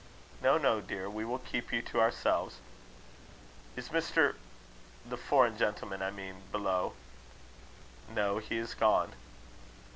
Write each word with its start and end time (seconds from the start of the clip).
"No, 0.41 0.57
no, 0.57 0.81
dear; 0.81 1.07
we 1.11 1.23
will 1.23 1.37
keep 1.37 1.71
you 1.71 1.83
to 1.83 2.01
ourselves." 2.01 2.57
"Is 3.75 3.89
Mr., 3.89 4.33
the 5.05 5.15
foreign 5.15 5.59
gentleman, 5.59 6.01
I 6.01 6.09
mean 6.09 6.41
below?" 6.51 6.93
"No. 8.09 8.39
He 8.39 8.57
is 8.57 8.73
gone." 8.73 9.13